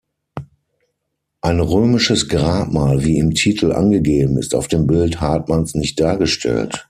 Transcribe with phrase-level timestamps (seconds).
[1.41, 6.73] Ein römisches Grabmal, wie im Titel angegeben, ist auf dem Bild Hartmanns nicht dargestellt.